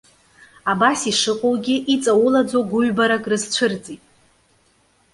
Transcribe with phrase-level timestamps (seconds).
[0.71, 4.03] Абас ишыҟоугьы, иҵаулаӡоу гәыҩбарак рызцәырҵит.